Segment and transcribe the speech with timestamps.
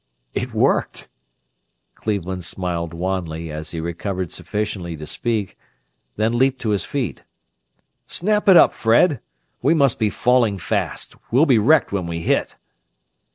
[0.33, 1.09] "It worked."
[1.93, 5.59] Cleveland smiled wanly as he recovered sufficiently to speak,
[6.15, 7.23] then leaped to his feet.
[8.07, 9.21] "Snap it up, Fred!
[9.61, 12.55] We must be falling fast we'll be wrecked when we hit!"